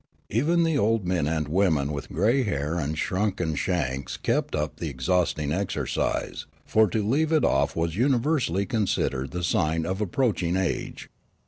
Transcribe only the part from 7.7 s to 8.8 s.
was universally